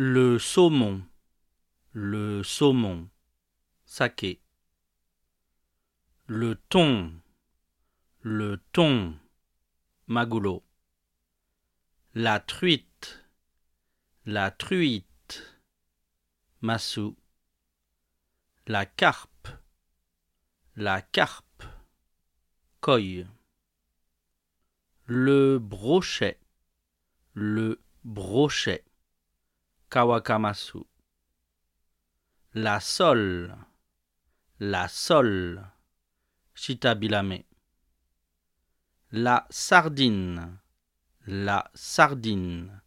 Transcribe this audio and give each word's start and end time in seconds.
Le 0.00 0.38
saumon, 0.38 1.02
le 1.92 2.44
saumon, 2.44 3.08
saké. 3.84 4.40
Le 6.28 6.54
thon, 6.54 7.12
le 8.20 8.58
thon, 8.72 9.18
magoulot. 10.06 10.62
La 12.14 12.38
truite, 12.38 13.24
la 14.24 14.52
truite, 14.52 15.42
massou. 16.60 17.16
La 18.68 18.86
carpe, 18.86 19.48
la 20.76 21.02
carpe, 21.02 21.64
coille. 22.80 23.26
Le 25.06 25.58
brochet, 25.58 26.38
le 27.34 27.80
brochet, 28.04 28.84
kawakamasu. 29.88 30.86
La 32.54 32.80
sole, 32.80 33.54
la 34.60 34.88
sole, 34.88 35.60
shitabilame. 36.54 37.44
La 39.12 39.46
sardine, 39.50 40.58
la 41.26 41.70
sardine, 41.74 42.80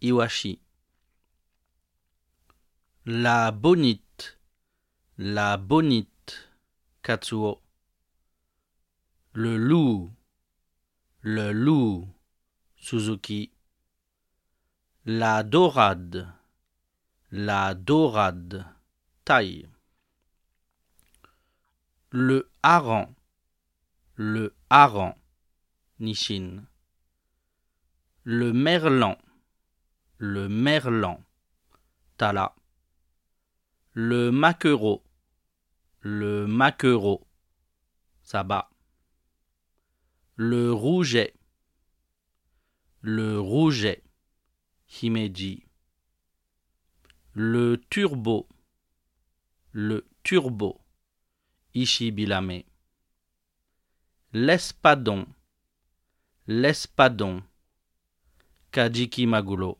iwashi. 0.00 0.60
La 3.06 3.50
bonite, 3.52 4.38
la 5.18 5.56
bonite, 5.56 6.50
katsuo. 7.02 7.62
Le 9.34 9.56
loup, 9.56 10.12
le 11.22 11.52
loup, 11.52 12.06
Suzuki. 12.76 13.53
La 15.06 15.42
dorade, 15.42 16.26
la 17.30 17.74
dorade, 17.74 18.64
taille. 19.26 19.68
Le 22.10 22.50
hareng, 22.62 23.14
le 24.14 24.54
hareng, 24.70 25.14
Nishin. 26.00 26.64
Le 28.22 28.54
merlan, 28.54 29.18
le 30.16 30.48
merlan, 30.48 31.20
Tala. 32.16 32.54
Le 33.92 34.30
maquereau, 34.30 35.04
le 36.00 36.46
maquereau, 36.46 37.26
Saba. 38.22 38.70
Le 40.36 40.72
rouget, 40.72 41.34
le 43.02 43.38
rouget, 43.38 44.03
Le 47.34 47.76
turbo, 47.90 48.48
le 49.72 50.06
turbo, 50.22 50.80
Ishibilame. 51.74 52.64
L'espadon, 54.32 55.26
l'espadon, 56.46 57.42
Kajiki 58.70 59.26
Magulo. 59.26 59.78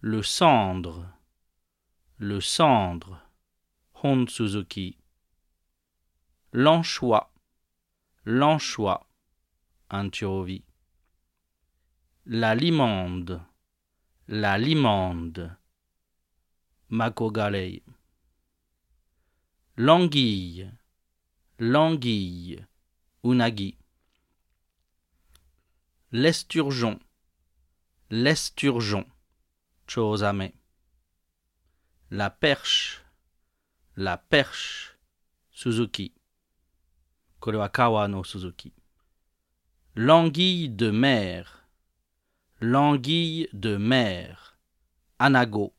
Le 0.00 0.22
cendre, 0.22 1.06
le 2.18 2.40
cendre, 2.40 3.20
Hon 4.02 4.26
Suzuki. 4.26 4.98
L'anchois, 6.52 7.32
l'anchois, 8.24 9.06
Anturovi. 9.88 10.64
La 12.26 12.54
limande, 12.56 13.40
la 14.28 14.56
limande, 14.58 15.56
Makogalei. 16.88 17.82
L'anguille, 19.76 20.72
l'anguille, 21.58 22.66
Unagi. 23.24 23.76
L'esturgeon, 26.12 26.98
l'esturgeon, 28.10 29.06
Chosame. 29.86 30.52
La 32.10 32.30
perche, 32.30 33.02
la 33.96 34.18
perche, 34.18 34.98
Suzuki. 35.50 36.12
Korewakawa 37.40 38.06
no 38.08 38.22
Suzuki. 38.22 38.72
L'anguille 39.96 40.68
de 40.68 40.90
mer, 40.90 41.61
l'anguille 42.62 43.48
de 43.52 43.76
mer, 43.76 44.56
Anago. 45.18 45.72